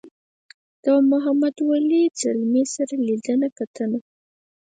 [0.83, 3.99] له محمد ولي ځلمي سره لیدنه کتنه.